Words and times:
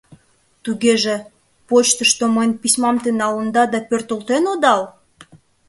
—Тугеже, 0.63 1.15
почтышто 1.67 2.25
мыйын 2.35 2.51
письмам 2.61 2.95
те 3.03 3.09
налында 3.21 3.63
да 3.73 3.79
пӧртылтен 3.89 4.43
одал?! 4.53 4.81